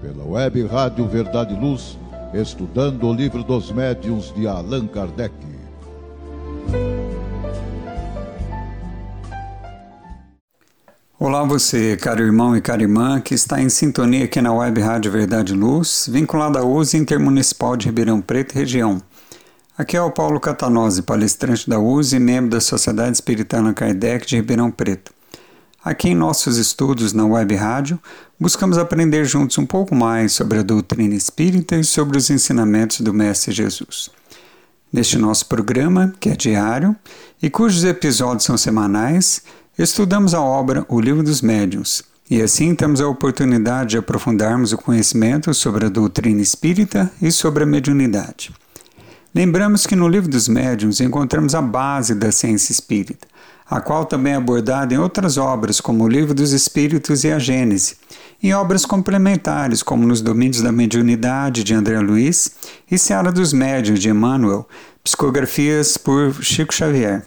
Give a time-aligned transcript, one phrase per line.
[0.00, 1.98] pela web Rádio Verdade e Luz,
[2.32, 5.34] estudando o livro dos médiuns de Allan Kardec.
[11.18, 15.12] Olá você, caro irmão e cara irmã, que está em sintonia aqui na web Rádio
[15.12, 19.02] Verdade e Luz, vinculada à USE Intermunicipal de Ribeirão Preto região.
[19.76, 24.36] Aqui é o Paulo Catanose, palestrante da USE e membro da Sociedade Espiritana Kardec de
[24.36, 25.19] Ribeirão Preto.
[25.82, 27.98] Aqui em nossos estudos na Web Rádio,
[28.38, 33.14] buscamos aprender juntos um pouco mais sobre a doutrina espírita e sobre os ensinamentos do
[33.14, 34.10] Mestre Jesus.
[34.92, 36.94] Neste nosso programa, que é diário
[37.42, 39.40] e cujos episódios são semanais,
[39.78, 44.76] estudamos a obra O Livro dos Médiuns e assim temos a oportunidade de aprofundarmos o
[44.76, 48.52] conhecimento sobre a doutrina espírita e sobre a mediunidade.
[49.34, 53.29] Lembramos que no Livro dos Médiuns encontramos a base da ciência espírita
[53.70, 57.38] a qual também é abordada em outras obras, como o Livro dos Espíritos e a
[57.38, 57.96] Gênese,
[58.42, 62.50] em obras complementares, como nos Domínios da Mediunidade, de André Luiz,
[62.90, 64.68] e Seara dos Médios, de Emmanuel,
[65.04, 67.24] psicografias por Chico Xavier.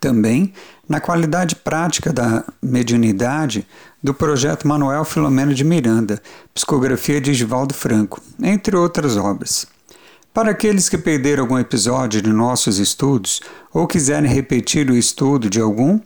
[0.00, 0.54] Também
[0.88, 3.66] na qualidade prática da mediunidade
[4.02, 6.22] do projeto Manuel Filomeno de Miranda,
[6.54, 9.66] psicografia de Givaldo Franco, entre outras obras.
[10.38, 13.40] Para aqueles que perderam algum episódio de nossos estudos
[13.74, 15.98] ou quiserem repetir o estudo de algum,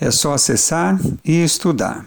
[0.02, 2.04] É só acessar e estudar.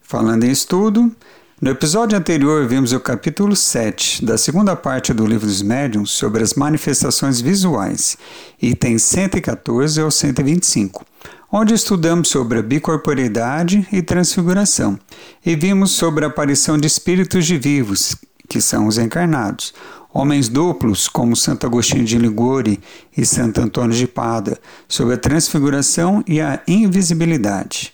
[0.00, 1.10] Falando em estudo,
[1.60, 6.42] no episódio anterior, vimos o capítulo 7 da segunda parte do Livro dos Médiuns sobre
[6.42, 8.18] as manifestações visuais,
[8.60, 11.06] itens 114 ao 125,
[11.50, 14.98] onde estudamos sobre a bicorporeidade e transfiguração,
[15.46, 18.16] e vimos sobre a aparição de espíritos de vivos,
[18.48, 19.72] que são os encarnados,
[20.12, 22.80] homens duplos, como Santo Agostinho de Ligori
[23.16, 24.58] e Santo Antônio de Pada,
[24.88, 27.93] sobre a transfiguração e a invisibilidade.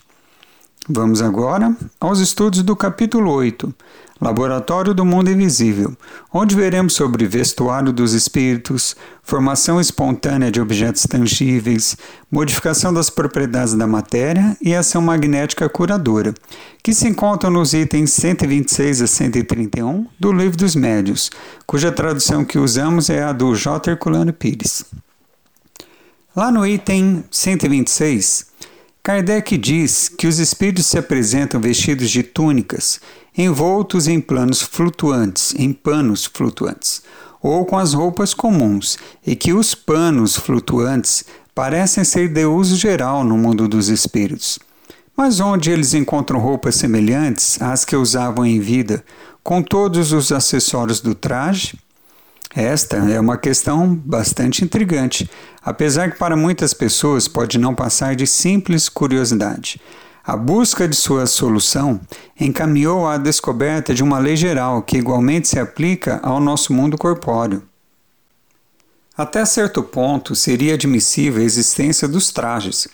[0.88, 3.72] Vamos agora aos estudos do capítulo 8,
[4.18, 5.94] Laboratório do Mundo Invisível,
[6.32, 11.96] onde veremos sobre vestuário dos espíritos, formação espontânea de objetos tangíveis,
[12.30, 16.34] modificação das propriedades da matéria e ação magnética curadora,
[16.82, 21.30] que se encontram nos itens 126 a 131 do Livro dos Médios,
[21.66, 23.90] cuja tradução que usamos é a do J.
[23.90, 24.84] Herculano Pires.
[26.34, 28.49] Lá no item 126,
[29.02, 33.00] Kardec diz que os espíritos se apresentam vestidos de túnicas,
[33.36, 37.02] envoltos em planos flutuantes, em panos flutuantes,
[37.42, 41.24] ou com as roupas comuns, e que os panos flutuantes
[41.54, 44.58] parecem ser de uso geral no mundo dos espíritos.
[45.16, 49.02] Mas onde eles encontram roupas semelhantes às que usavam em vida,
[49.42, 51.78] com todos os acessórios do traje?
[52.54, 55.30] Esta é uma questão bastante intrigante,
[55.62, 59.80] apesar que para muitas pessoas pode não passar de simples curiosidade.
[60.24, 62.00] A busca de sua solução
[62.38, 67.62] encaminhou à descoberta de uma lei geral que igualmente se aplica ao nosso mundo corpóreo.
[69.16, 72.88] Até certo ponto seria admissível a existência dos trajes,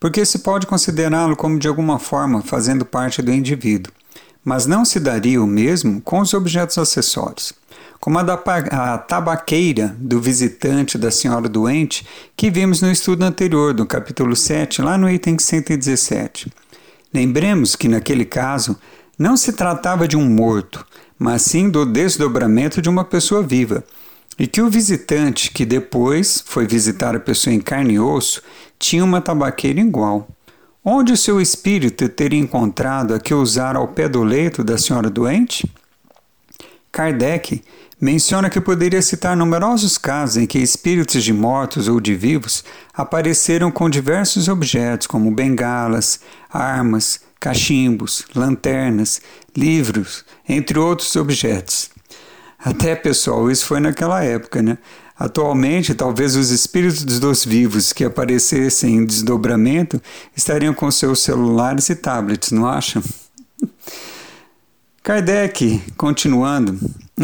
[0.00, 3.92] porque se pode considerá-lo como de alguma forma fazendo parte do indivíduo,
[4.42, 7.52] mas não se daria o mesmo com os objetos acessórios
[8.02, 12.04] como a da a tabaqueira do visitante da senhora doente,
[12.36, 16.52] que vimos no estudo anterior, do capítulo 7, lá no item 117.
[17.14, 18.76] Lembremos que, naquele caso,
[19.16, 20.84] não se tratava de um morto,
[21.16, 23.84] mas sim do desdobramento de uma pessoa viva,
[24.36, 28.42] e que o visitante, que depois foi visitar a pessoa em carne e osso,
[28.80, 30.26] tinha uma tabaqueira igual.
[30.84, 35.08] Onde o seu espírito teria encontrado a que usar ao pé do leito da senhora
[35.08, 35.70] doente?
[36.90, 37.62] Kardec
[38.02, 43.70] menciona que poderia citar numerosos casos em que espíritos de mortos ou de vivos apareceram
[43.70, 46.18] com diversos objetos, como bengalas,
[46.50, 49.22] armas, cachimbos, lanternas,
[49.56, 51.90] livros, entre outros objetos.
[52.58, 54.78] Até, pessoal, isso foi naquela época, né?
[55.16, 60.02] Atualmente, talvez os espíritos dos vivos que aparecessem em desdobramento
[60.36, 63.00] estariam com seus celulares e tablets, não acham?
[65.04, 66.78] Kardec, continuando,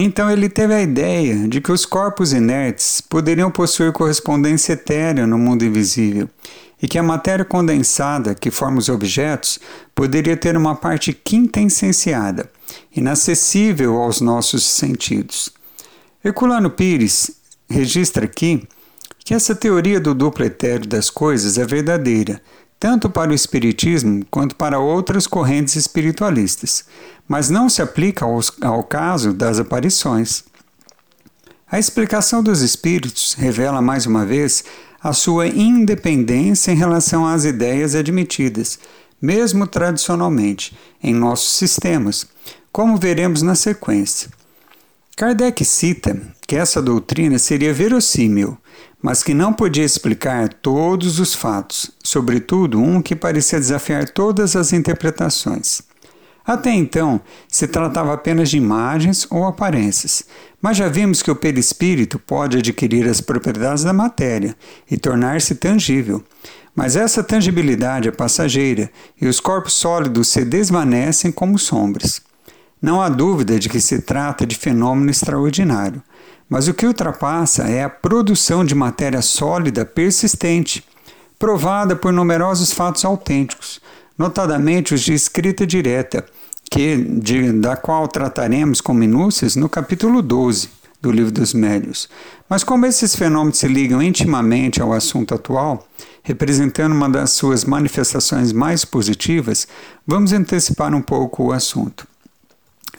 [0.04, 5.38] então ele teve a ideia de que os corpos inertes poderiam possuir correspondência etérea no
[5.38, 6.28] mundo invisível
[6.80, 9.58] e que a matéria condensada que forma os objetos
[9.94, 12.50] poderia ter uma parte quintessenciada,
[12.94, 15.50] inacessível aos nossos sentidos.
[16.24, 17.32] Herculano Pires
[17.68, 18.66] registra aqui
[19.24, 22.40] que essa teoria do duplo etéreo das coisas é verdadeira,
[22.78, 26.84] tanto para o Espiritismo quanto para outras correntes espiritualistas,
[27.26, 28.24] mas não se aplica
[28.62, 30.44] ao caso das aparições.
[31.70, 34.64] A explicação dos espíritos revela mais uma vez
[35.02, 38.78] a sua independência em relação às ideias admitidas,
[39.20, 42.26] mesmo tradicionalmente, em nossos sistemas,
[42.72, 44.30] como veremos na sequência.
[45.16, 46.16] Kardec cita
[46.48, 48.56] que essa doutrina seria verossímil,
[49.02, 54.72] mas que não podia explicar todos os fatos, sobretudo um que parecia desafiar todas as
[54.72, 55.82] interpretações.
[56.46, 60.24] Até então, se tratava apenas de imagens ou aparências,
[60.62, 64.56] mas já vimos que o perispírito pode adquirir as propriedades da matéria
[64.90, 66.24] e tornar-se tangível.
[66.74, 68.90] Mas essa tangibilidade é passageira
[69.20, 72.22] e os corpos sólidos se desvanecem como sombras.
[72.80, 76.02] Não há dúvida de que se trata de fenômeno extraordinário,
[76.48, 80.84] mas o que ultrapassa é a produção de matéria sólida persistente,
[81.38, 83.80] provada por numerosos fatos autênticos,
[84.16, 86.24] notadamente os de escrita direta,
[86.70, 90.68] que, de, da qual trataremos com minúcias no capítulo 12
[91.00, 92.08] do Livro dos Médios.
[92.48, 95.86] Mas como esses fenômenos se ligam intimamente ao assunto atual,
[96.22, 99.68] representando uma das suas manifestações mais positivas,
[100.06, 102.06] vamos antecipar um pouco o assunto.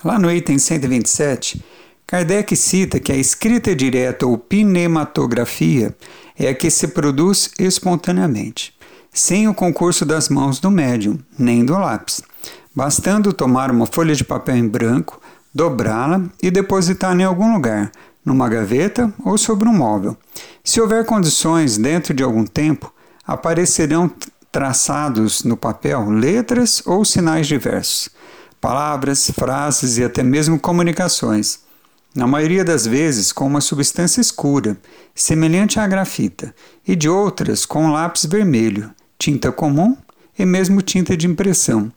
[0.04, 1.64] Lá no item 127,
[2.10, 5.96] Kardec cita que a escrita direta ou pneumatografia
[6.40, 8.76] é a que se produz espontaneamente,
[9.14, 12.24] sem o concurso das mãos do médium, nem do lápis,
[12.76, 15.22] bastando tomar uma folha de papel em branco,
[15.54, 17.92] dobrá-la e depositá-la em algum lugar,
[18.26, 20.18] numa gaveta ou sobre um móvel.
[20.64, 22.92] Se houver condições, dentro de algum tempo,
[23.24, 24.10] aparecerão
[24.52, 28.10] traçados no papel letras ou sinais diversos,
[28.60, 31.69] palavras, frases e até mesmo comunicações
[32.16, 34.78] na maioria das vezes com uma substância escura,
[35.14, 36.54] semelhante à grafita,
[36.88, 39.96] e de outras com lápis vermelho, tinta comum
[40.38, 41.92] e mesmo tinta de impressão.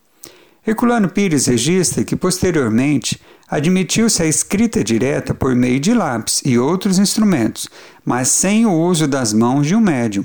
[0.66, 6.98] Herculano Pires registra que, posteriormente, admitiu-se a escrita direta por meio de lápis e outros
[6.98, 7.68] instrumentos,
[8.04, 10.24] mas sem o uso das mãos de um médium,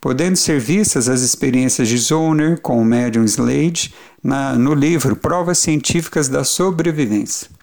[0.00, 5.58] podendo ser vistas as experiências de Zollner com o médium Slade na, no livro Provas
[5.58, 7.57] Científicas da Sobrevivência.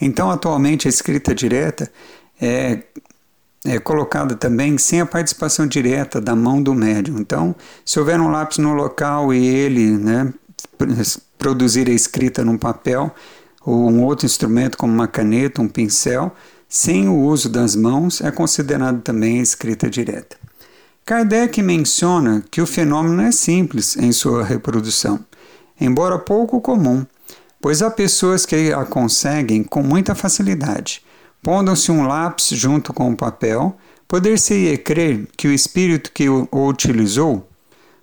[0.00, 1.90] Então, atualmente, a escrita direta
[2.40, 2.82] é,
[3.64, 7.18] é colocada também sem a participação direta da mão do médium.
[7.18, 7.54] Então,
[7.84, 10.32] se houver um lápis no local e ele né,
[11.38, 13.14] produzir a escrita num papel
[13.64, 16.34] ou um outro instrumento como uma caneta, um pincel,
[16.68, 20.36] sem o uso das mãos, é considerado também escrita direta.
[21.04, 25.24] Kardec menciona que o fenômeno é simples em sua reprodução,
[25.80, 27.06] embora pouco comum,
[27.60, 31.02] pois há pessoas que a conseguem com muita facilidade.
[31.42, 33.76] Pondo-se um lápis junto com o papel,
[34.08, 37.48] poder-se-ia crer que o espírito que o utilizou,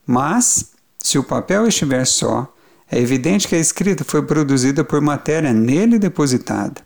[0.05, 0.71] mas,
[1.01, 2.53] se o papel estiver só,
[2.91, 6.81] é evidente que a escrita foi produzida por matéria nele depositada.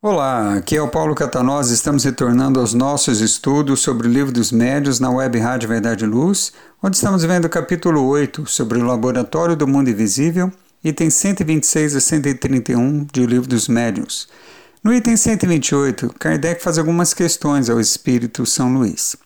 [0.00, 1.70] Olá, aqui é o Paulo Catanós.
[1.70, 6.08] Estamos retornando aos nossos estudos sobre o livro dos médios na web Rádio Verdade e
[6.08, 10.50] Luz, onde estamos vendo o capítulo 8 sobre o Laboratório do Mundo Invisível,
[10.82, 14.28] itens 126 a 131 de O Livro dos Médiuns.
[14.84, 19.16] No item 128, Kardec faz algumas questões ao Espírito São Luís.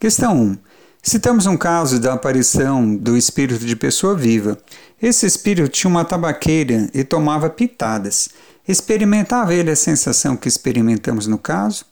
[0.00, 0.58] Questão 1.
[1.02, 4.56] Citamos um caso da aparição do espírito de pessoa viva.
[5.02, 8.30] Esse espírito tinha uma tabaqueira e tomava pitadas.
[8.66, 11.84] Experimentava ele a sensação que experimentamos no caso?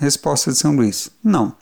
[0.00, 1.54] Resposta de São Luís: Não.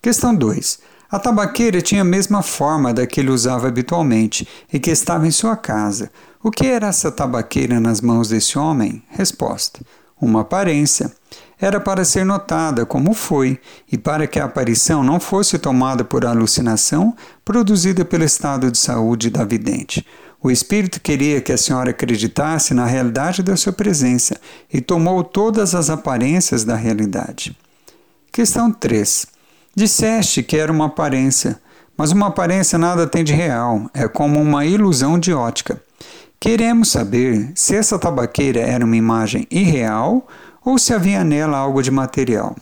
[0.00, 0.78] Questão 2.
[1.10, 5.32] A tabaqueira tinha a mesma forma da que ele usava habitualmente e que estava em
[5.32, 6.12] sua casa.
[6.40, 9.02] O que era essa tabaqueira nas mãos desse homem?
[9.08, 9.80] Resposta:
[10.22, 11.10] Uma aparência.
[11.60, 13.60] Era para ser notada como foi
[13.90, 17.12] e para que a aparição não fosse tomada por alucinação
[17.44, 20.06] produzida pelo estado de saúde da vidente.
[20.40, 24.40] O espírito queria que a senhora acreditasse na realidade da sua presença
[24.72, 27.56] e tomou todas as aparências da realidade.
[28.30, 29.26] Questão 3.
[29.74, 31.60] Disseste que era uma aparência,
[31.96, 35.82] mas uma aparência nada tem de real, é como uma ilusão de ótica.
[36.42, 40.26] Queremos saber se essa tabaqueira era uma imagem irreal
[40.64, 42.56] ou se havia nela algo de material.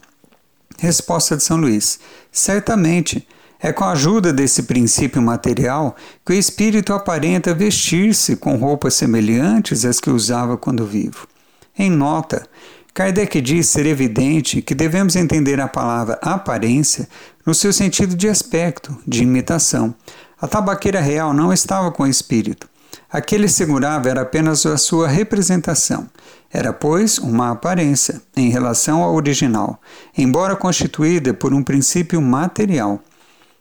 [0.79, 1.99] Resposta de São Luís:
[2.31, 3.27] Certamente
[3.59, 5.97] é com a ajuda desse princípio material
[6.27, 11.27] que o espírito aparenta vestir-se com roupas semelhantes às que usava quando vivo.
[11.75, 12.47] Em nota,
[12.93, 17.09] Kardec diz ser evidente que devemos entender a palavra aparência
[17.47, 19.95] no seu sentido de aspecto, de imitação.
[20.39, 22.69] A tabaqueira real não estava com o espírito.
[23.12, 26.09] Aquele segurava era apenas a sua representação.
[26.52, 29.81] Era, pois, uma aparência em relação ao original,
[30.17, 33.02] embora constituída por um princípio material.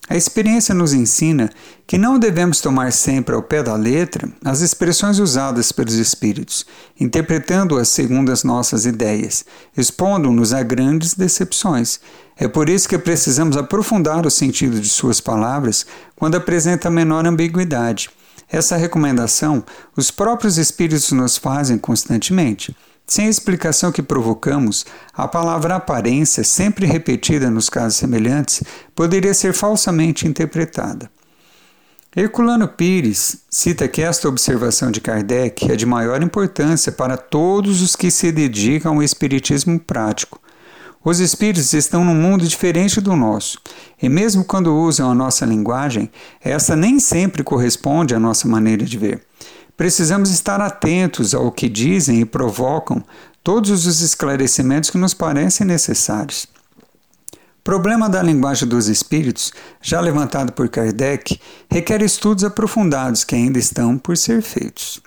[0.08, 1.52] A experiência nos ensina
[1.86, 6.66] que não devemos tomar sempre ao pé da letra as expressões usadas pelos espíritos,
[7.00, 9.46] interpretando-as segundo as nossas ideias,
[9.78, 12.00] expondo-nos a grandes decepções.
[12.36, 18.10] É por isso que precisamos aprofundar o sentido de suas palavras quando apresenta menor ambiguidade.
[18.52, 19.64] Essa recomendação
[19.96, 22.76] os próprios espíritos nos fazem constantemente.
[23.06, 28.64] Sem a explicação que provocamos, a palavra aparência, sempre repetida nos casos semelhantes,
[28.94, 31.10] poderia ser falsamente interpretada.
[32.16, 37.96] Herculano Pires cita que esta observação de Kardec é de maior importância para todos os
[37.96, 40.42] que se dedicam ao espiritismo prático.
[41.10, 43.58] Os espíritos estão num mundo diferente do nosso,
[44.00, 46.08] e mesmo quando usam a nossa linguagem,
[46.40, 49.24] essa nem sempre corresponde à nossa maneira de ver.
[49.76, 53.04] Precisamos estar atentos ao que dizem e provocam
[53.44, 56.46] todos os esclarecimentos que nos parecem necessários.
[57.64, 59.52] Problema da linguagem dos espíritos,
[59.82, 65.02] já levantado por Kardec, requer estudos aprofundados que ainda estão por ser feitos.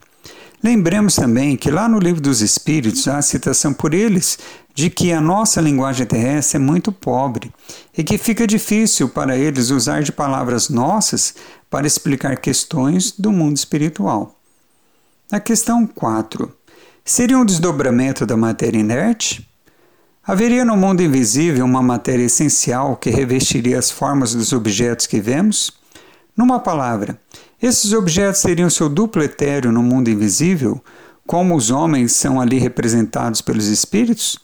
[0.64, 4.38] Lembremos também que lá no Livro dos Espíritos há a citação por eles
[4.74, 7.52] de que a nossa linguagem terrestre é muito pobre
[7.96, 11.34] e que fica difícil para eles usar de palavras nossas
[11.68, 14.38] para explicar questões do mundo espiritual.
[15.30, 16.54] Na questão 4,
[17.04, 19.48] seria um desdobramento da matéria inerte?
[20.24, 25.72] Haveria no mundo invisível uma matéria essencial que revestiria as formas dos objetos que vemos?
[26.36, 27.20] Numa palavra,
[27.60, 30.82] esses objetos teriam seu duplo etéreo no mundo invisível,
[31.26, 34.38] como os homens são ali representados pelos espíritos?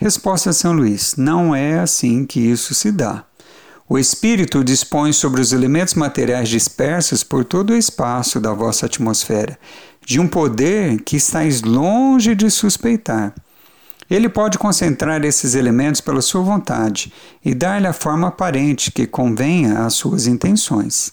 [0.00, 3.22] Resposta a São Luís: não é assim que isso se dá.
[3.86, 9.58] O espírito dispõe sobre os elementos materiais dispersos por todo o espaço da vossa atmosfera
[10.02, 13.34] de um poder que estáis longe de suspeitar.
[14.08, 17.12] Ele pode concentrar esses elementos pela sua vontade
[17.44, 21.12] e dar-lhe a forma aparente que convenha às suas intenções.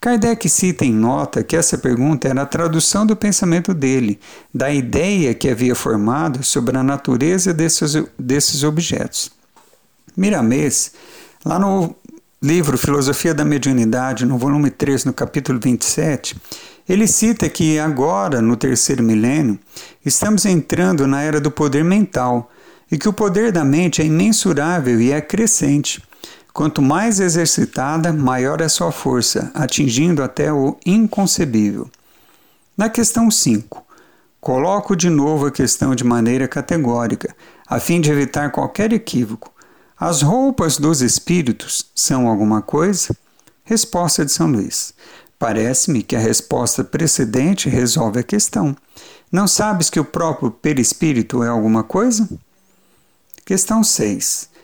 [0.00, 4.20] Kardec cita em nota que essa pergunta era a tradução do pensamento dele,
[4.54, 9.30] da ideia que havia formado sobre a natureza desses, desses objetos.
[10.16, 10.92] Miramês,
[11.44, 11.96] lá no
[12.40, 16.36] livro Filosofia da Mediunidade, no volume 3, no capítulo 27,
[16.88, 19.58] ele cita que agora, no terceiro milênio,
[20.06, 22.50] estamos entrando na era do poder mental
[22.90, 26.00] e que o poder da mente é imensurável e é crescente.
[26.58, 31.88] Quanto mais exercitada, maior é sua força, atingindo até o inconcebível.
[32.76, 33.86] Na questão 5,
[34.40, 37.32] coloco de novo a questão de maneira categórica,
[37.64, 39.52] a fim de evitar qualquer equívoco.
[39.96, 43.16] As roupas dos espíritos são alguma coisa?
[43.62, 44.92] Resposta de São Luís.
[45.38, 48.76] Parece-me que a resposta precedente resolve a questão.
[49.30, 52.28] Não sabes que o próprio perispírito é alguma coisa?
[53.44, 54.57] Questão 6.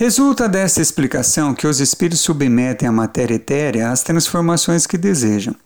[0.00, 5.56] Resulta dessa explicação que os espíritos submetem a matéria etérea às transformações que desejam.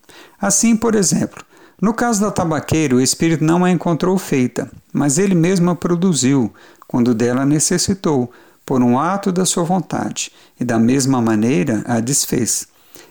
[0.41, 1.45] Assim, por exemplo,
[1.79, 6.51] No caso da tabaqueira, o espírito não a encontrou feita, mas ele mesmo a produziu,
[6.89, 8.33] quando dela necessitou,
[8.65, 12.67] por um ato da sua vontade, e da mesma maneira a desfez.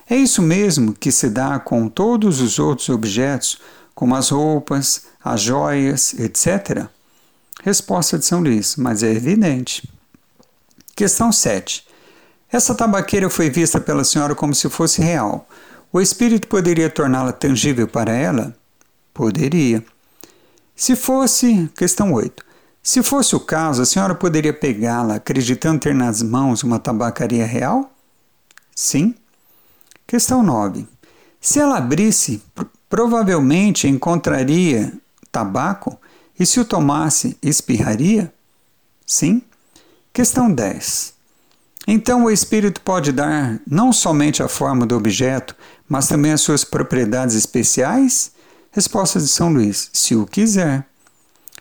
[0.10, 3.60] É isso mesmo que se dá com todos os outros objetos,
[3.94, 6.88] como as roupas, as joias, etc.
[7.63, 9.88] Resposta de São Luís, mas é evidente.
[10.95, 11.86] Questão 7.
[12.51, 15.48] Essa tabaqueira foi vista pela senhora como se fosse real.
[15.91, 18.55] O espírito poderia torná-la tangível para ela?
[19.13, 19.83] Poderia.
[20.75, 21.69] Se fosse.
[21.75, 22.43] Questão 8.
[22.83, 27.91] Se fosse o caso, a senhora poderia pegá-la acreditando ter nas mãos uma tabacaria real?
[28.75, 29.13] Sim.
[30.07, 30.88] Questão 9.
[31.39, 32.41] Se ela abrisse,
[32.89, 34.91] provavelmente encontraria
[35.31, 36.00] tabaco
[36.39, 38.33] e se o tomasse, espirraria?
[39.05, 39.41] Sim.
[40.13, 41.13] Questão 10.
[41.88, 45.56] Então o espírito pode dar não somente a forma do objeto,
[45.88, 48.34] mas também as suas propriedades especiais?
[48.72, 50.86] Resposta de São Luís: se o quiser.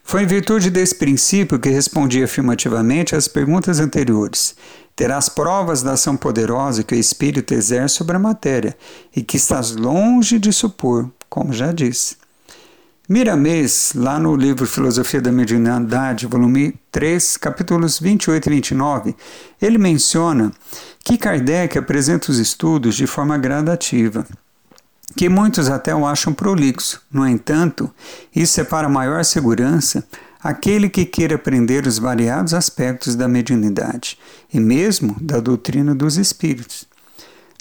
[0.02, 4.56] Foi em virtude desse princípio que respondi afirmativamente às perguntas anteriores.
[4.96, 8.76] Terás provas da ação poderosa que o espírito exerce sobre a matéria
[9.14, 12.16] e que estás longe de supor, como já disse.
[13.12, 19.16] Miramês, lá no livro Filosofia da Mediunidade, volume 3, capítulos 28 e 29,
[19.60, 20.52] ele menciona
[21.04, 24.24] que Kardec apresenta os estudos de forma gradativa,
[25.16, 27.02] que muitos até o acham prolixo.
[27.10, 27.92] No entanto,
[28.32, 30.04] isso é para maior segurança
[30.40, 34.16] aquele que queira aprender os variados aspectos da mediunidade
[34.54, 36.86] e mesmo da doutrina dos espíritos.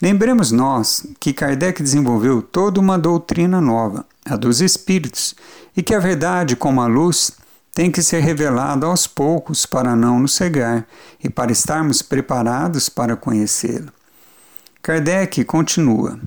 [0.01, 5.35] Lembremos nós que Kardec desenvolveu toda uma doutrina nova, a dos espíritos,
[5.75, 7.31] e que a verdade, como a luz,
[7.73, 10.87] tem que ser revelada aos poucos para não nos cegar
[11.21, 13.91] e para estarmos preparados para conhecê-lo.
[14.81, 16.17] Kardec continua.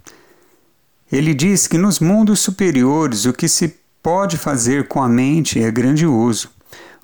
[1.11, 5.71] Ele diz que nos mundos superiores o que se pode fazer com a mente é
[5.71, 6.50] grandioso.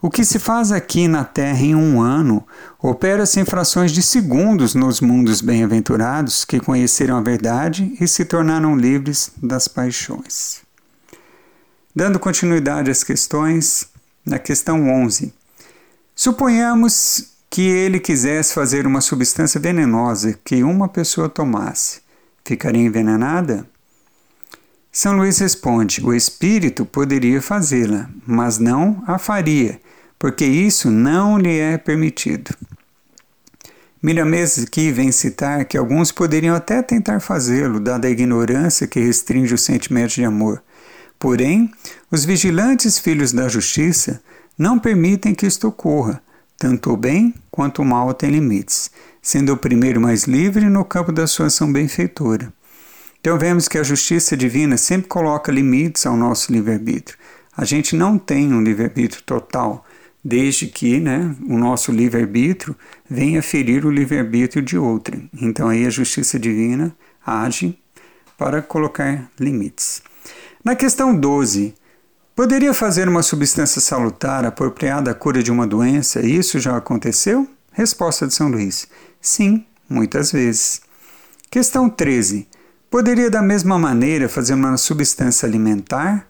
[0.01, 2.47] O que se faz aqui na Terra em um ano
[2.81, 8.77] opera-se em frações de segundos nos mundos bem-aventurados que conheceram a verdade e se tornaram
[8.77, 10.63] livres das paixões.
[11.95, 13.89] Dando continuidade às questões,
[14.25, 15.35] na questão 11.
[16.15, 22.03] Suponhamos que ele quisesse fazer uma substância venenosa que uma pessoa tomasse.
[22.45, 23.67] Ficaria envenenada?
[24.93, 29.81] São Luís responde: o espírito poderia fazê-la, mas não a faria,
[30.19, 32.55] porque isso não lhe é permitido.
[34.03, 39.55] Miramês aqui vem citar que alguns poderiam até tentar fazê-lo, dada a ignorância que restringe
[39.55, 40.63] o sentimento de amor.
[41.19, 41.71] Porém,
[42.11, 44.23] os vigilantes filhos da justiça
[44.57, 46.23] não permitem que isto ocorra.
[46.57, 51.11] Tanto o bem quanto o mal têm limites, sendo o primeiro mais livre no campo
[51.13, 52.53] da sua ação benfeitora.
[53.21, 57.19] Então vemos que a justiça divina sempre coloca limites ao nosso livre-arbítrio.
[57.57, 59.85] A gente não tem um livre-arbítrio total,
[60.29, 62.77] desde que né, o nosso livre-arbítrio
[63.09, 65.31] venha ferir o livre-arbítrio de outrem.
[65.41, 66.95] Então aí a justiça divina
[67.27, 67.79] age
[68.37, 70.03] para colocar limites.
[70.63, 71.75] Na questão 12,
[72.37, 76.21] poderia fazer uma substância salutar apropriada à cura de uma doença?
[76.21, 77.49] Isso já aconteceu?
[77.73, 78.87] Resposta de São Luís:
[79.21, 80.83] Sim, muitas vezes.
[81.51, 82.47] Questão 13.
[82.91, 86.28] Poderia da mesma maneira fazer uma substância alimentar?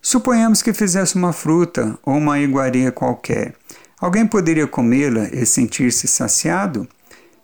[0.00, 3.54] Suponhamos que fizesse uma fruta ou uma iguaria qualquer.
[4.00, 6.88] Alguém poderia comê-la e sentir-se saciado?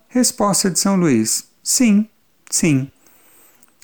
[0.07, 2.07] Resposta de São Luís: Sim,
[2.49, 2.89] sim.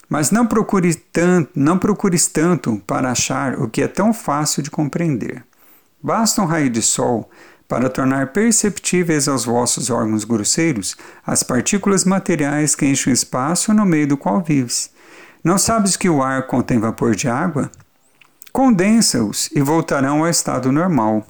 [0.07, 4.71] Mas não procure tanto, não procures tanto para achar o que é tão fácil de
[4.71, 5.43] compreender.
[6.01, 7.29] Basta um raio de sol
[7.67, 13.85] para tornar perceptíveis aos vossos órgãos grosseiros as partículas materiais que enchem o espaço no
[13.85, 14.89] meio do qual vives.
[15.41, 17.71] Não sabes que o ar contém vapor de água?
[18.51, 21.25] Condensa-os e voltarão ao estado normal.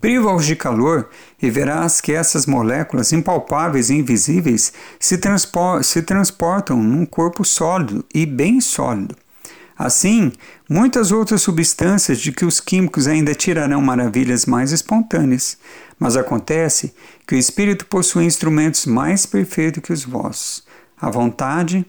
[0.00, 1.08] Priva-os de calor
[1.42, 5.18] e verás que essas moléculas impalpáveis e invisíveis se,
[5.82, 9.16] se transportam num corpo sólido e bem sólido.
[9.76, 10.32] Assim,
[10.70, 15.58] muitas outras substâncias de que os químicos ainda tirarão maravilhas mais espontâneas,
[15.98, 16.94] mas acontece
[17.26, 20.64] que o espírito possui instrumentos mais perfeitos que os vossos,
[20.98, 21.84] a vontade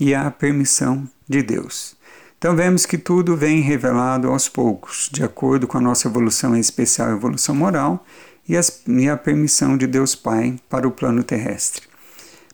[0.00, 1.99] e a permissão de Deus.
[2.40, 6.60] Então vemos que tudo vem revelado aos poucos, de acordo com a nossa evolução, em
[6.60, 8.02] especial a evolução moral,
[8.48, 11.82] e, as, e a permissão de Deus Pai para o plano terrestre.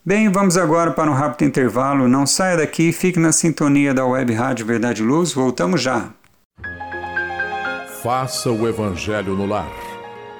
[0.05, 2.05] Bem, vamos agora para um rápido intervalo.
[2.05, 5.31] Não saia daqui, fique na sintonia da Web Rádio Verdade e Luz.
[5.31, 6.09] Voltamos já.
[8.03, 9.71] Faça o Evangelho no lar.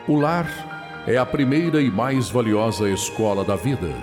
[0.09, 3.95] O lar é a primeira e mais valiosa escola da vida.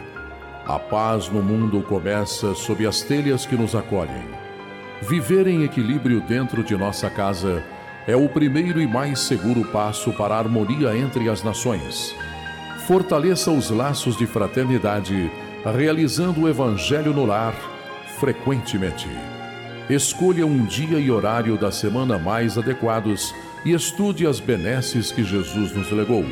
[0.67, 4.44] A paz no mundo começa sob as telhas que nos acolhem.
[5.09, 7.63] Viver em equilíbrio dentro de nossa casa
[8.07, 12.15] é o primeiro e mais seguro passo para a harmonia entre as nações.
[12.87, 15.31] Fortaleça os laços de fraternidade,
[15.77, 17.55] realizando o Evangelho no lar
[18.19, 19.09] frequentemente.
[19.91, 25.75] Escolha um dia e horário da semana mais adequados e estude as benesses que Jesus
[25.75, 26.25] nos legou.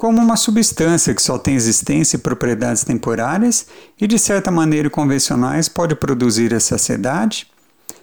[0.00, 3.66] como uma substância que só tem existência e propriedades temporárias
[4.00, 7.46] e, de certa maneira, convencionais, pode produzir a saciedade.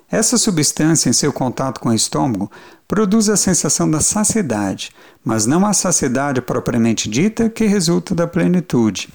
[0.07, 2.51] Essa substância, em seu contato com o estômago,
[2.87, 4.91] produz a sensação da saciedade,
[5.25, 9.09] mas não a saciedade propriamente dita que resulta da plenitude.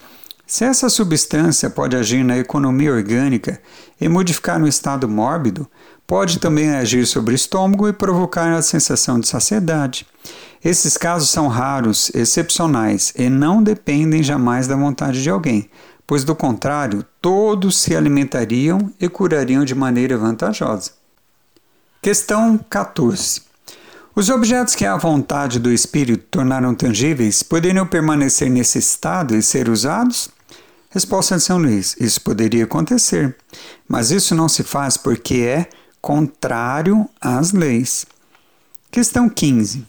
[0.44, 3.60] Se essa substância pode agir na economia orgânica
[4.00, 5.68] e modificar no estado mórbido,
[6.04, 10.04] pode também agir sobre o estômago e provocar a sensação de saciedade.
[10.64, 15.68] Esses casos são raros, excepcionais e não dependem jamais da vontade de alguém,
[16.07, 20.92] pois do contrário, todos se alimentariam e curariam de maneira vantajosa.
[22.01, 23.42] Questão 14.
[24.14, 29.68] Os objetos que a vontade do espírito tornaram tangíveis poderiam permanecer nesse estado e ser
[29.68, 30.29] usados?
[30.90, 33.35] Resposta de São Luís: Isso poderia acontecer,
[33.88, 35.66] mas isso não se faz porque é
[36.01, 38.05] contrário às leis.
[38.90, 39.87] Questão 15.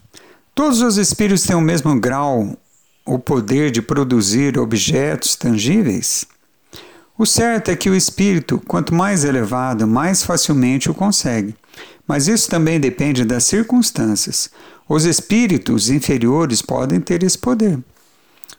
[0.56, 2.56] Todos os espíritos têm o mesmo grau,
[3.04, 6.26] o poder de produzir objetos tangíveis?
[7.18, 11.56] O certo é que o espírito, quanto mais elevado, mais facilmente o consegue.
[12.08, 14.48] Mas isso também depende das circunstâncias.
[14.88, 17.80] Os espíritos inferiores podem ter esse poder.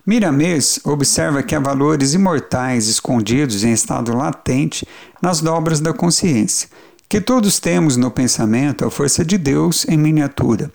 [0.04, 4.84] Miramês observa que há valores imortais escondidos em estado latente
[5.22, 6.68] nas dobras da consciência,
[7.08, 10.72] que todos temos no pensamento a força de Deus em miniatura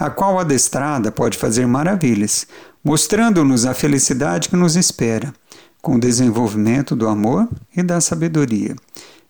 [0.00, 2.46] a qual adestrada pode fazer maravilhas,
[2.82, 5.30] mostrando-nos a felicidade que nos espera,
[5.82, 8.74] com o desenvolvimento do amor e da sabedoria.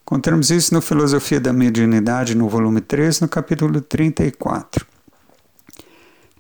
[0.02, 4.86] Encontramos isso no Filosofia da Mediunidade, no volume 3, no capítulo 34.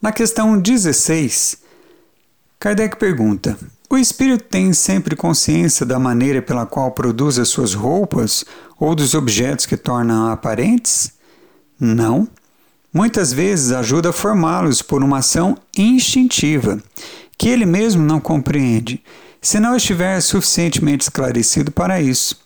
[0.00, 1.58] Na questão 16,
[2.58, 8.44] Kardec pergunta: O espírito tem sempre consciência da maneira pela qual produz as suas roupas
[8.78, 11.12] ou dos objetos que tornam aparentes?
[11.78, 12.28] Não.
[12.92, 16.82] Muitas vezes ajuda a formá-los por uma ação instintiva,
[17.38, 19.02] que ele mesmo não compreende,
[19.40, 22.36] se não estiver suficientemente esclarecido para isso.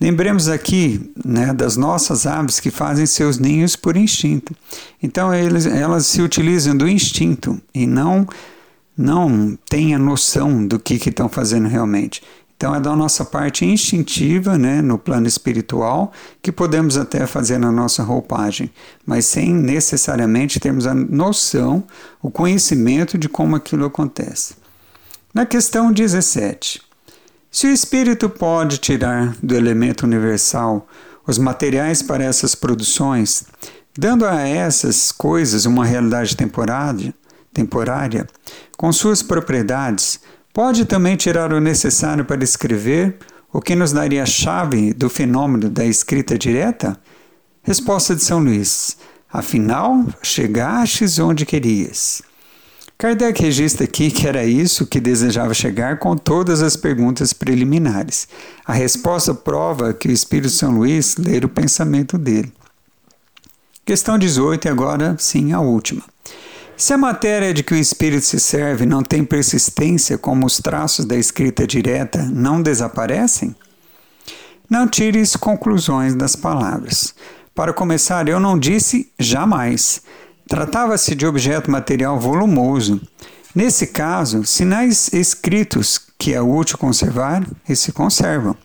[0.00, 4.54] Lembremos aqui né, das nossas aves que fazem seus ninhos por instinto.
[5.02, 8.26] Então eles, elas se utilizam do instinto e não
[8.96, 12.22] não têm a noção do que estão fazendo realmente.
[12.64, 17.70] Então é da nossa parte instintiva, né, no plano espiritual, que podemos até fazer na
[17.70, 18.70] nossa roupagem,
[19.04, 21.84] mas sem necessariamente termos a noção,
[22.22, 24.54] o conhecimento de como aquilo acontece.
[25.34, 26.80] Na questão 17.
[27.50, 30.88] Se o espírito pode tirar do elemento universal
[31.26, 33.44] os materiais para essas produções,
[33.94, 37.12] dando a essas coisas uma realidade temporária,
[37.52, 38.26] temporária
[38.78, 40.18] com suas propriedades,
[40.54, 43.16] Pode também tirar o necessário para escrever,
[43.52, 46.96] o que nos daria a chave do fenômeno da escrita direta?
[47.60, 48.96] Resposta de São Luís:
[49.32, 52.22] Afinal, chegastes onde querias.
[52.96, 58.28] Kardec registra aqui que era isso que desejava chegar com todas as perguntas preliminares.
[58.64, 62.52] A resposta prova que o Espírito São Luís lera o pensamento dele.
[63.84, 66.13] Questão 18, e agora sim a última.
[66.76, 71.04] Se a matéria de que o espírito se serve não tem persistência, como os traços
[71.04, 73.54] da escrita direta não desaparecem?
[74.68, 77.14] Não tires conclusões das palavras.
[77.54, 80.02] Para começar, eu não disse jamais.
[80.48, 83.00] Tratava-se de objeto material volumoso.
[83.54, 88.56] Nesse caso, sinais escritos que é útil conservar e se conservam.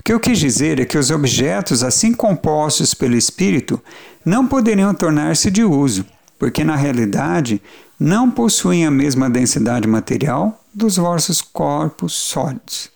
[0.00, 3.80] O que eu quis dizer é que os objetos, assim compostos pelo espírito,
[4.24, 6.04] não poderiam tornar-se de uso,
[6.42, 7.62] porque na realidade
[8.00, 12.90] não possuem a mesma densidade material dos vossos corpos sólidos.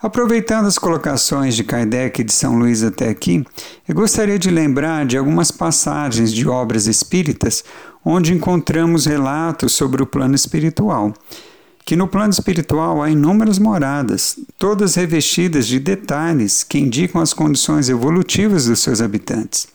[0.00, 3.44] Aproveitando as colocações de Kardec e de São Luís até aqui,
[3.86, 7.62] eu gostaria de lembrar de algumas passagens de obras espíritas
[8.02, 11.12] onde encontramos relatos sobre o plano espiritual.
[11.84, 17.90] Que no plano espiritual há inúmeras moradas, todas revestidas de detalhes que indicam as condições
[17.90, 19.68] evolutivas dos seus habitantes.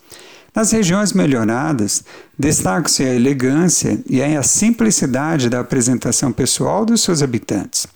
[0.54, 2.04] Nas regiões melhoradas,
[2.38, 7.88] destaca-se a elegância e a simplicidade da apresentação pessoal dos seus habitantes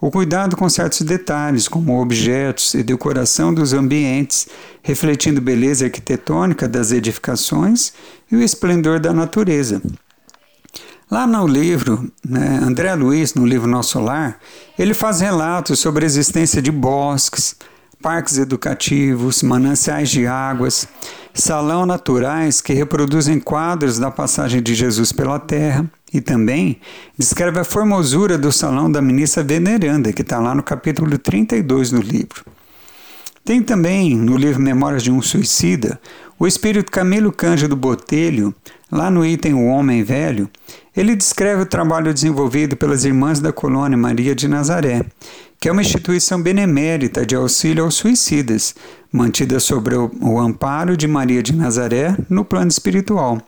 [0.00, 4.48] o cuidado com certos detalhes, como objetos e decoração dos ambientes,
[4.82, 7.92] refletindo beleza arquitetônica das edificações
[8.32, 9.82] e o esplendor da natureza.
[11.10, 14.38] Lá no livro, né, André Luiz, no livro Nosso Lar,
[14.78, 17.56] ele faz relatos sobre a existência de bosques,
[18.02, 20.88] parques educativos, mananciais de águas,
[21.34, 26.80] salão naturais que reproduzem quadros da passagem de Jesus pela terra e também
[27.16, 32.00] descreve a formosura do salão da ministra veneranda, que está lá no capítulo 32 do
[32.00, 32.44] livro.
[33.44, 36.00] Tem também no livro Memórias de um Suicida
[36.38, 38.54] o espírito Camilo Cândido Botelho,
[38.90, 40.48] lá no item O Homem Velho,
[40.96, 45.04] ele descreve o trabalho desenvolvido pelas Irmãs da Colônia Maria de Nazaré,
[45.60, 48.74] que é uma instituição benemérita de auxílio aos suicidas,
[49.12, 53.38] mantida sobre o, o amparo de Maria de Nazaré no plano espiritual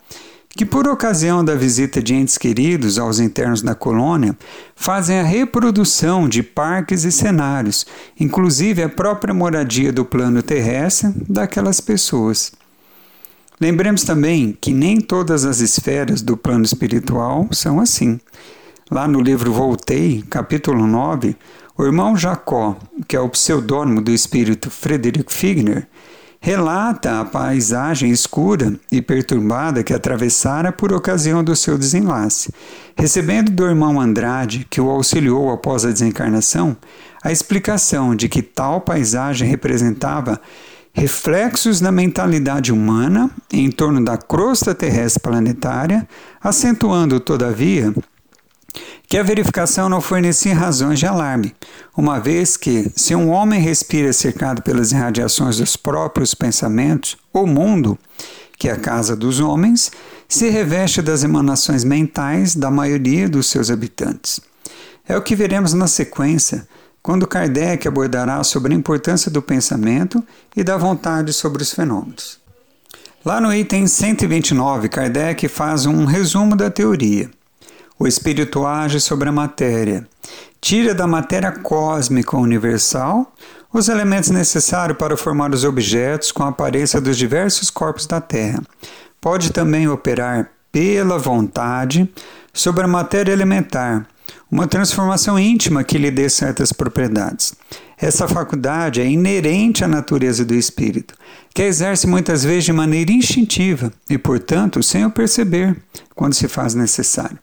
[0.55, 4.37] que, por ocasião da visita de entes queridos aos internos da colônia,
[4.77, 7.87] fazem a reprodução de parques e cenários,
[8.21, 12.53] inclusive a própria moradia do plano terrestre daquelas pessoas.
[13.61, 18.21] Lembremos também que nem todas as esferas do plano espiritual são assim.
[18.91, 21.35] Lá no livro Voltei, capítulo 9,
[21.77, 22.77] o irmão Jacó,
[23.09, 25.89] que é o pseudônimo do espírito Frederick Figner,
[26.41, 32.53] relata a paisagem escura e perturbada que atravessara por ocasião do seu desenlace,
[32.97, 36.77] recebendo do irmão Andrade, que o auxiliou após a desencarnação,
[37.23, 40.41] a explicação de que tal paisagem representava
[40.93, 46.07] reflexos da mentalidade humana em torno da crosta terrestre planetária,
[46.43, 47.95] acentuando, todavia,
[49.13, 51.55] que a verificação não fornecia razões de alarme,
[51.95, 57.99] uma vez que, se um homem respira cercado pelas irradiações dos próprios pensamentos, o mundo,
[58.57, 59.93] que é a casa dos homens,
[60.27, 64.41] se reveste das emanações mentais da maioria dos seus habitantes.
[65.07, 66.67] É o que veremos na sequência,
[67.03, 70.25] quando Kardec abordará sobre a importância do pensamento
[70.57, 72.41] e da vontade sobre os fenômenos.
[73.23, 77.29] Lá no item 129, Kardec faz um resumo da teoria.
[78.03, 80.05] O espírito age sobre a matéria,
[80.61, 83.33] tira da matéria cósmica universal
[83.73, 88.61] os elementos necessários para formar os objetos com a aparência dos diversos corpos da Terra.
[89.21, 92.13] Pode também operar pela vontade
[92.53, 94.05] sobre a matéria elementar,
[94.51, 97.55] uma transformação íntima que lhe dê certas propriedades.
[97.97, 101.15] Essa faculdade é inerente à natureza do espírito,
[101.55, 105.81] que a exerce muitas vezes de maneira instintiva e, portanto, sem o perceber,
[106.17, 107.39] quando se faz necessário.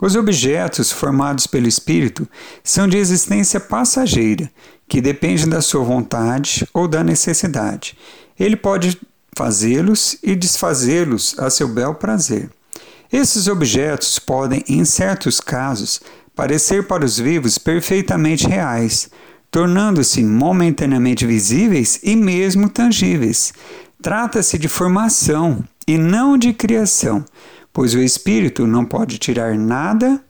[0.00, 2.28] Os objetos formados pelo espírito
[2.62, 4.50] são de existência passageira,
[4.88, 7.96] que depende da sua vontade ou da necessidade.
[8.38, 9.00] Ele pode
[9.36, 12.50] fazê-los e desfazê-los a seu bel prazer.
[13.12, 16.00] Esses objetos podem, em certos casos,
[16.34, 19.08] parecer para os vivos perfeitamente reais,
[19.50, 23.52] tornando-se momentaneamente visíveis e mesmo tangíveis.
[24.02, 27.24] Trata-se de formação e não de criação,
[27.74, 30.24] pois o espírito não pode tirar nada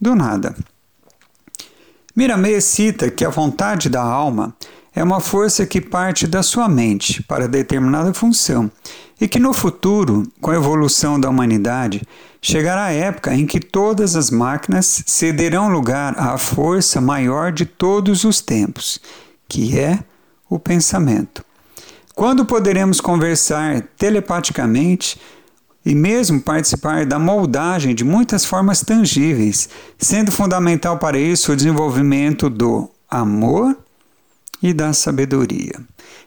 [0.00, 0.54] do nada.
[2.14, 4.54] Miramê cita que a vontade da alma
[4.92, 8.68] é uma força que parte da sua mente para determinada função
[9.20, 12.02] e que no futuro, com a evolução da humanidade,
[12.42, 18.24] chegará a época em que todas as máquinas cederão lugar à força maior de todos
[18.24, 19.00] os tempos,
[19.48, 20.00] que é
[20.50, 21.44] o pensamento.
[22.14, 25.20] Quando poderemos conversar telepaticamente
[25.84, 32.50] e mesmo participar da moldagem de muitas formas tangíveis, sendo fundamental para isso o desenvolvimento
[32.50, 33.76] do amor
[34.62, 35.74] e da sabedoria.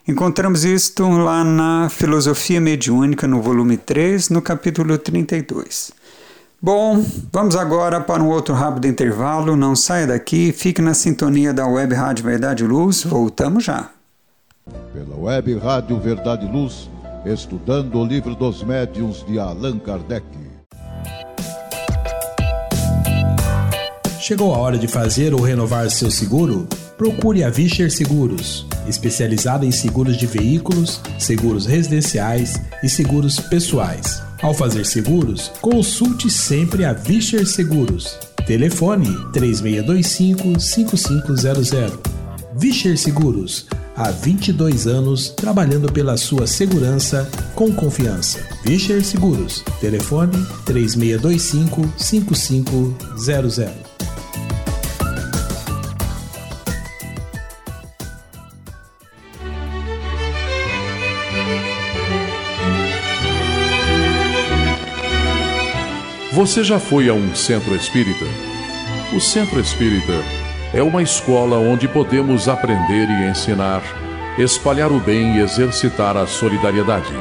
[0.07, 5.91] Encontramos isto lá na Filosofia Mediúnica, no volume 3, no capítulo 32.
[6.63, 9.55] Bom, vamos agora para um outro rápido intervalo.
[9.55, 13.03] Não saia daqui, fique na sintonia da Web Rádio Verdade e Luz.
[13.03, 13.89] Voltamos já.
[14.93, 16.89] Pela Web Rádio Verdade e Luz,
[17.25, 20.25] estudando o livro dos médiuns de Allan Kardec.
[24.19, 26.67] Chegou a hora de fazer ou renovar seu seguro?
[26.97, 34.21] Procure a Vischer Seguros, especializada em seguros de veículos, seguros residenciais e seguros pessoais.
[34.41, 38.17] Ao fazer seguros, consulte sempre a Vischer Seguros.
[38.45, 41.99] Telefone 3625 5500.
[42.55, 48.39] Vischer Seguros, há 22 anos trabalhando pela sua segurança com confiança.
[48.63, 49.63] Vischer Seguros.
[49.79, 50.33] Telefone
[50.65, 53.91] 3625 5500.
[66.33, 68.25] Você já foi a um centro espírita?
[69.13, 70.40] O centro espírita
[70.73, 73.81] é uma escola onde podemos aprender e ensinar,
[74.37, 77.13] espalhar o bem e exercitar a solidariedade.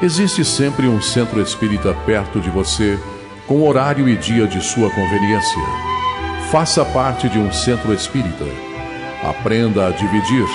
[0.00, 2.98] Existe sempre um centro espírita perto de você,
[3.46, 5.62] com horário e dia de sua conveniência.
[6.50, 8.44] Faça parte de um centro espírita.
[9.22, 10.46] Aprenda a dividir,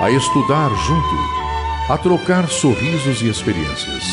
[0.00, 4.04] a estudar junto, a trocar sorrisos e experiências.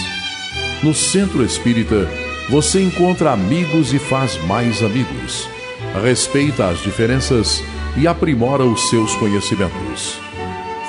[0.84, 2.08] No centro espírita,
[2.50, 5.50] você encontra amigos e faz mais amigos.
[5.94, 7.62] Respeita as diferenças
[7.98, 10.18] e aprimora os seus conhecimentos.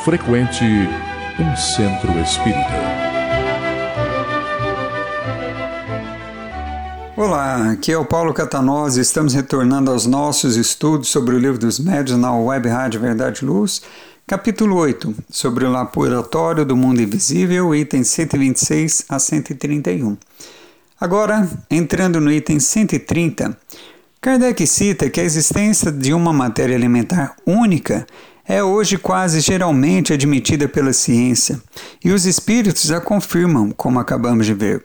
[0.04, 2.60] Frequente um centro espírita.
[7.16, 9.00] Olá, aqui é o Paulo Catanose.
[9.00, 13.82] Estamos retornando aos nossos estudos sobre o livro dos médios na Web Rádio Verdade Luz,
[14.26, 20.16] capítulo 8, sobre o laboratório do mundo invisível, itens 126 a 131.
[21.00, 23.58] Agora, entrando no item 130,
[24.22, 28.06] Kardec cita que a existência de uma matéria alimentar única
[28.46, 31.58] é hoje quase geralmente admitida pela ciência,
[32.04, 34.84] e os espíritos a confirmam, como acabamos de ver.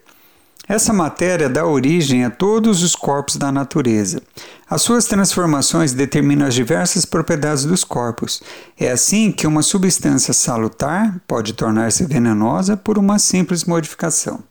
[0.70, 4.22] Essa matéria dá origem a todos os corpos da natureza.
[4.70, 8.42] As suas transformações determinam as diversas propriedades dos corpos.
[8.80, 14.42] É assim que uma substância salutar pode tornar-se venenosa por uma simples modificação.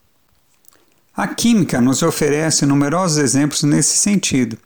[1.16, 4.58] A química nos oferece numerosos exemplos nesse sentido.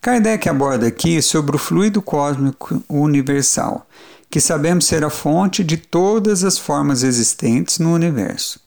[0.00, 3.86] Kardec aborda aqui sobre o fluido cósmico universal,
[4.28, 8.58] que sabemos ser a fonte de todas as formas existentes no universo.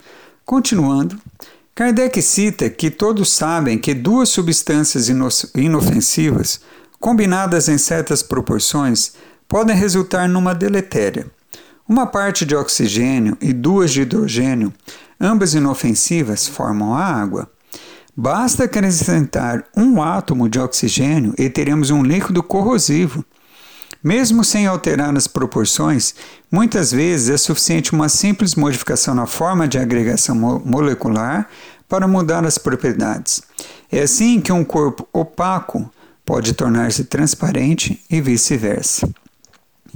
[0.46, 1.20] Continuando,
[1.76, 5.10] Kardec cita que todos sabem que duas substâncias
[5.54, 6.62] inofensivas,
[6.98, 9.12] combinadas em certas proporções,
[9.50, 11.28] podem resultar numa deletéria.
[11.88, 14.74] Uma parte de oxigênio e duas de hidrogênio
[15.20, 17.50] ambas inofensivas, formam a água.
[18.16, 23.24] Basta acrescentar um átomo de oxigênio e teremos um líquido corrosivo.
[24.04, 26.16] Mesmo sem alterar as proporções,
[26.52, 31.48] muitas vezes é suficiente uma simples modificação na forma de agregação molecular
[31.90, 33.42] para mudar as propriedades.
[33.92, 35.92] É assim que um corpo opaco
[36.26, 39.10] pode tornar-se transparente e vice-versa.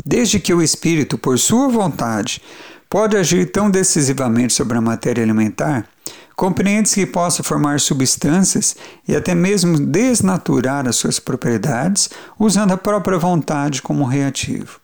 [0.05, 2.41] Desde que o espírito, por sua vontade,
[2.91, 5.87] pode agir tão decisivamente sobre a matéria alimentar,
[6.35, 8.75] compreende-se que possa formar substâncias
[9.07, 14.81] e até mesmo desnaturar as suas propriedades usando a própria vontade como reativo.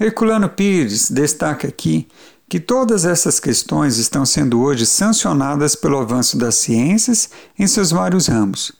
[0.00, 2.08] Herculano Pires destaca aqui
[2.48, 7.28] que todas essas questões estão sendo hoje sancionadas pelo avanço das ciências
[7.58, 8.72] em seus vários ramos.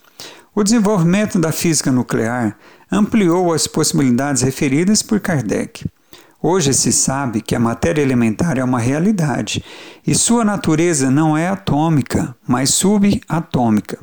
[0.55, 2.57] O desenvolvimento da física nuclear
[2.90, 5.85] ampliou as possibilidades referidas por Kardec.
[6.42, 9.62] Hoje se sabe que a matéria elementar é uma realidade
[10.07, 13.98] e sua natureza não é atômica, mas subatômica.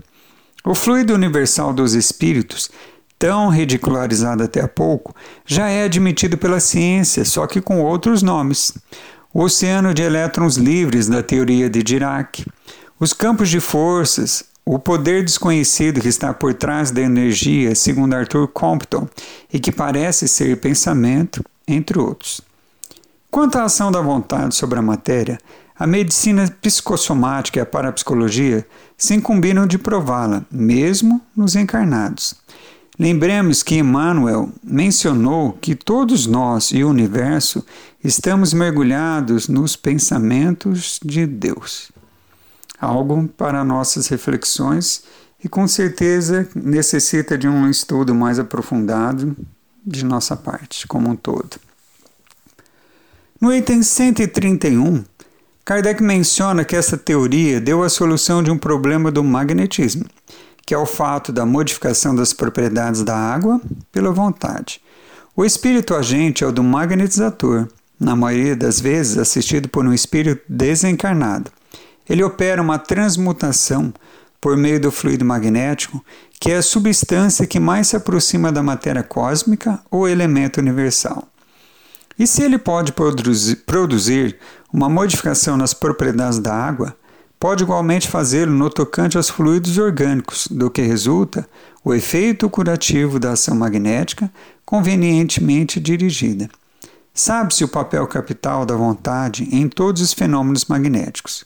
[0.63, 2.69] O fluido universal dos espíritos,
[3.17, 5.15] tão ridicularizado até há pouco,
[5.47, 8.77] já é admitido pela ciência, só que com outros nomes.
[9.33, 12.45] O oceano de elétrons livres da teoria de Dirac,
[12.99, 18.47] os campos de forças, o poder desconhecido que está por trás da energia, segundo Arthur
[18.49, 19.07] Compton,
[19.51, 22.41] e que parece ser pensamento, entre outros.
[23.29, 25.37] Quanto à ação da vontade sobre a matéria,
[25.77, 28.65] a medicina psicossomática e a parapsicologia
[28.97, 32.33] se incumbinam de prová-la, mesmo nos encarnados.
[32.97, 37.63] Lembremos que Emmanuel mencionou que todos nós e o universo
[38.03, 41.91] estamos mergulhados nos pensamentos de Deus.
[42.79, 45.03] Algo para nossas reflexões
[45.43, 49.35] e com certeza necessita de um estudo mais aprofundado
[49.87, 51.57] de nossa parte, como um todo.
[53.39, 55.05] No item 131,
[55.63, 60.05] Kardec menciona que essa teoria deu a solução de um problema do magnetismo,
[60.65, 63.61] que é o fato da modificação das propriedades da água
[63.91, 64.81] pela vontade.
[65.33, 67.67] O espírito agente é o do magnetizador,
[67.97, 71.49] na maioria das vezes assistido por um espírito desencarnado.
[72.09, 73.93] Ele opera uma transmutação
[74.39, 76.03] por meio do fluido magnético,
[76.39, 81.27] que é a substância que mais se aproxima da matéria cósmica ou elemento universal.
[82.17, 84.37] E se ele pode produzir
[84.73, 86.95] uma modificação nas propriedades da água,
[87.39, 91.47] pode igualmente fazê-lo no tocante aos fluidos orgânicos, do que resulta
[91.83, 94.31] o efeito curativo da ação magnética
[94.65, 96.49] convenientemente dirigida.
[97.13, 101.45] Sabe-se o papel capital da vontade em todos os fenômenos magnéticos.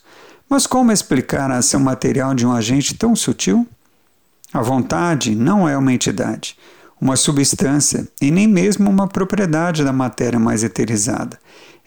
[0.52, 3.66] Mas como explicar a ação material de um agente tão sutil?
[4.52, 6.58] A vontade não é uma entidade,
[7.00, 11.38] uma substância e nem mesmo uma propriedade da matéria mais eterizada.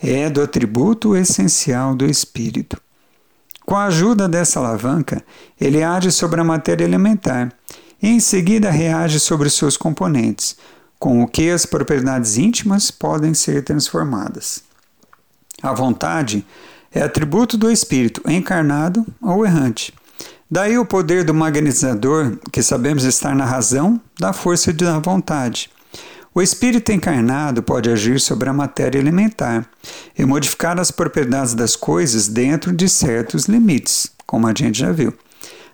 [0.01, 2.81] É do atributo essencial do espírito.
[3.67, 5.23] Com a ajuda dessa alavanca,
[5.61, 7.53] ele age sobre a matéria elementar
[8.01, 10.57] e em seguida reage sobre seus componentes,
[10.97, 14.63] com o que as propriedades íntimas podem ser transformadas.
[15.61, 16.43] A vontade
[16.95, 19.93] é atributo do espírito encarnado ou errante.
[20.49, 25.69] Daí o poder do magnetizador, que sabemos estar na razão da força da vontade.
[26.33, 29.67] O espírito encarnado pode agir sobre a matéria elementar
[30.17, 35.13] e modificar as propriedades das coisas dentro de certos limites, como a gente já viu.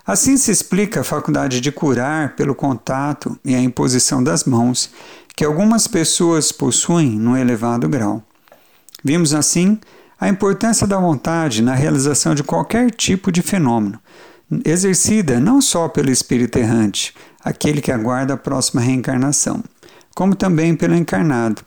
[0.06, 4.90] Assim se explica a faculdade de curar pelo contato e a imposição das mãos,
[5.36, 8.24] que algumas pessoas possuem num elevado grau.
[9.04, 9.80] Vimos assim
[10.22, 14.00] a importância da vontade na realização de qualquer tipo de fenômeno,
[14.64, 17.12] exercida não só pelo espírito errante,
[17.44, 19.64] aquele que aguarda a próxima reencarnação,
[20.14, 21.64] como também pelo encarnado.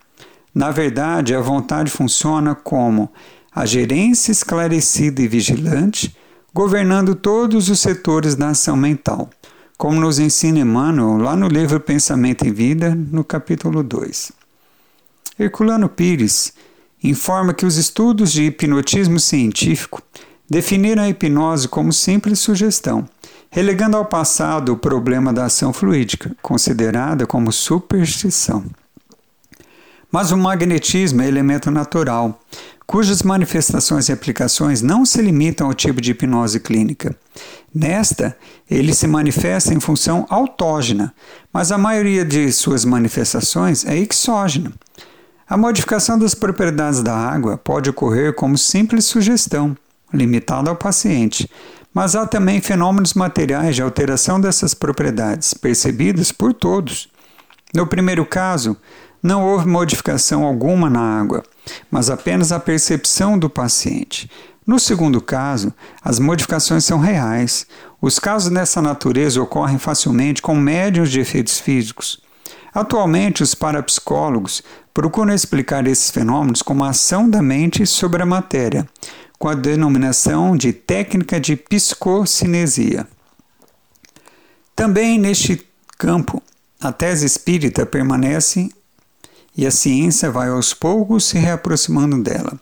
[0.55, 3.11] Na verdade, a vontade funciona como
[3.53, 6.17] a gerência esclarecida e vigilante,
[6.55, 9.29] governando todos os setores da ação mental,
[9.77, 14.31] como nos ensina Emmanuel lá no livro Pensamento em Vida, no capítulo 2.
[15.41, 16.53] Herculano Pires
[17.09, 20.03] informa que os estudos de hipnotismo científico
[20.49, 23.07] definiram a hipnose como simples sugestão,
[23.51, 28.65] relegando ao passado o problema da ação fluídica, considerada como superstição.
[30.11, 32.41] Mas o magnetismo é elemento natural,
[32.87, 37.17] cujas manifestações e aplicações não se limitam ao tipo de hipnose clínica.
[37.75, 38.37] Nesta,
[38.71, 41.13] ele se manifesta em função autógena,
[41.53, 44.73] mas a maioria de suas manifestações é exógena.
[45.47, 49.77] A modificação das propriedades da água pode ocorrer como simples sugestão,
[50.13, 51.51] limitada ao paciente,
[51.93, 57.11] mas há também fenômenos materiais de alteração dessas propriedades, percebidos por todos.
[57.75, 58.75] No primeiro caso,
[59.23, 61.43] não houve modificação alguma na água,
[61.91, 64.31] mas apenas a percepção do paciente.
[64.67, 67.67] No segundo caso, as modificações são reais.
[68.01, 72.24] Os casos dessa natureza ocorrem facilmente com médiums de efeitos físicos.
[72.75, 74.63] Atualmente, os parapsicólogos
[74.93, 78.89] procuram explicar esses fenômenos como a ação da mente sobre a matéria,
[79.39, 83.07] com a denominação de técnica de psicocinesia.
[84.75, 85.65] Também neste
[85.97, 86.43] campo,
[86.81, 88.69] a tese espírita permanece
[89.57, 92.59] e a ciência vai aos poucos se reaproximando dela.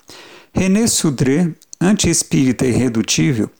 [0.52, 1.50] René Sudré,
[1.80, 3.50] anti-espírita irredutível,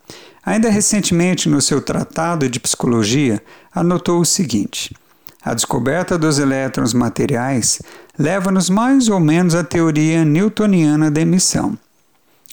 [0.45, 3.41] ainda recentemente no seu Tratado de Psicologia,
[3.73, 4.95] anotou o seguinte:
[5.43, 7.81] a descoberta dos elétrons materiais
[8.17, 11.77] leva-nos mais ou menos à teoria newtoniana da emissão.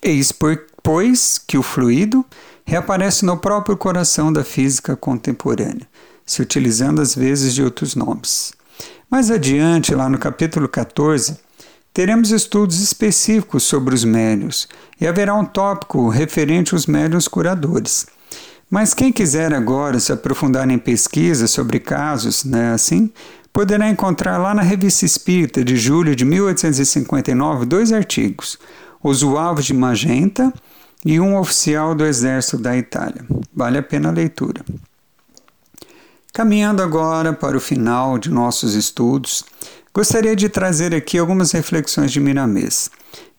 [0.03, 0.33] Eis,
[0.83, 2.25] pois, que o fluido
[2.65, 5.87] reaparece no próprio coração da física contemporânea,
[6.25, 8.53] se utilizando às vezes de outros nomes.
[9.11, 11.37] Mais adiante, lá no capítulo 14,
[11.93, 14.69] teremos estudos específicos sobre os médios
[15.01, 18.07] e haverá um tópico referente aos médios curadores.
[18.71, 23.11] Mas quem quiser agora se aprofundar em pesquisas sobre casos, né, assim,
[23.53, 28.57] poderá encontrar lá na Revista Espírita de julho de 1859 dois artigos,
[29.03, 30.53] Os Uavos de Magenta
[31.05, 33.25] e um oficial do Exército da Itália.
[33.53, 34.65] Vale a pena a leitura.
[36.33, 39.45] Caminhando agora para o final de nossos estudos,
[39.93, 42.89] gostaria de trazer aqui algumas reflexões de Miramês,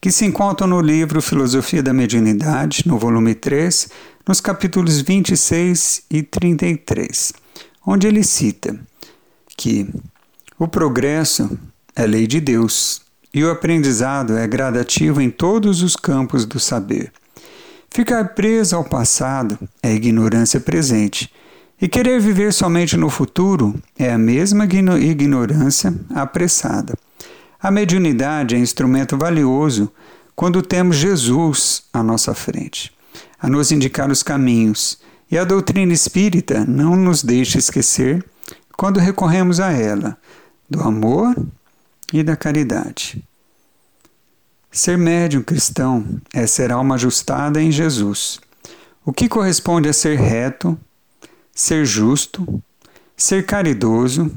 [0.01, 3.89] que se encontram no livro Filosofia da Mediunidade, no volume 3,
[4.27, 7.33] nos capítulos 26 e 33,
[7.85, 8.79] onde ele cita
[9.57, 9.87] que
[10.57, 11.57] o progresso
[11.95, 13.01] é lei de Deus
[13.33, 17.11] e o aprendizado é gradativo em todos os campos do saber.
[17.89, 21.31] Ficar preso ao passado é ignorância presente,
[21.81, 26.93] e querer viver somente no futuro é a mesma ignorância apressada.
[27.59, 29.91] A mediunidade é instrumento valioso
[30.35, 32.93] quando temos Jesus à nossa frente,
[33.41, 38.23] a nos indicar os caminhos, e a doutrina espírita não nos deixa esquecer
[38.77, 40.17] quando recorremos a ela,
[40.69, 41.35] do amor
[42.13, 43.23] e da caridade.
[44.71, 48.39] Ser médium cristão é ser alma ajustada em Jesus,
[49.05, 50.77] o que corresponde a ser reto,
[51.53, 52.61] ser justo,
[53.17, 54.31] ser caridoso,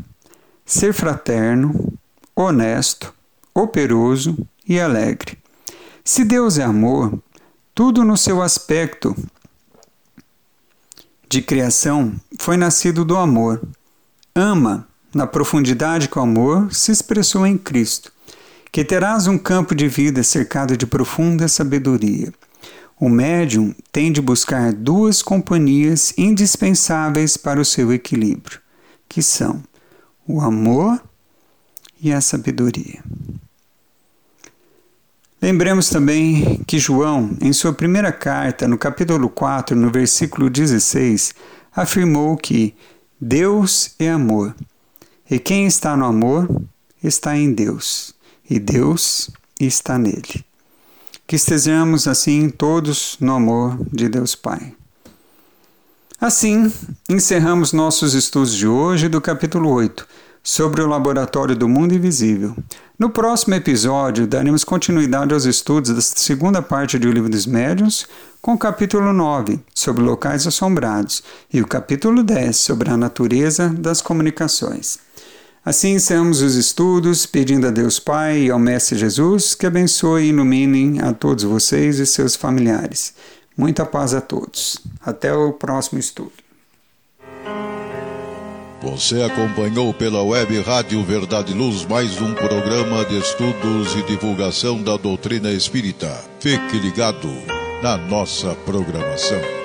[0.64, 1.92] ser fraterno,
[2.34, 3.14] honesto,
[3.54, 4.36] operoso
[4.68, 5.38] e alegre.
[6.04, 7.18] Se Deus é amor,
[7.74, 9.16] tudo no seu aspecto
[11.28, 13.60] de criação foi nascido do amor.
[14.32, 18.12] Ama na profundidade que o amor se expressou em Cristo,
[18.70, 22.32] que terás um campo de vida cercado de profunda sabedoria.
[22.98, 28.60] O médium tem de buscar duas companhias indispensáveis para o seu equilíbrio,
[29.08, 29.60] que são
[30.28, 31.02] o amor
[32.00, 33.02] e a sabedoria.
[35.44, 41.34] Lembremos também que João, em sua primeira carta, no capítulo 4, no versículo 16,
[41.76, 42.74] afirmou que
[43.20, 44.56] Deus é amor
[45.30, 46.48] e quem está no amor
[47.02, 48.14] está em Deus,
[48.48, 49.28] e Deus
[49.60, 50.42] está nele.
[51.26, 54.72] Que estejamos assim todos no amor de Deus Pai.
[56.18, 56.72] Assim,
[57.06, 60.08] encerramos nossos estudos de hoje do capítulo 8,
[60.46, 62.54] sobre o Laboratório do Mundo Invisível.
[62.98, 68.06] No próximo episódio, daremos continuidade aos estudos da segunda parte do Livro dos Médiuns,
[68.42, 74.02] com o capítulo 9, sobre locais assombrados, e o capítulo 10, sobre a natureza das
[74.02, 74.98] comunicações.
[75.64, 80.28] Assim encerramos os estudos, pedindo a Deus Pai e ao Mestre Jesus que abençoe e
[80.28, 83.14] ilumine a todos vocês e seus familiares.
[83.56, 84.78] Muita paz a todos.
[85.00, 86.43] Até o próximo estudo.
[88.84, 94.98] Você acompanhou pela web Rádio Verdade Luz mais um programa de estudos e divulgação da
[94.98, 96.22] doutrina espírita.
[96.38, 97.30] Fique ligado
[97.82, 99.63] na nossa programação.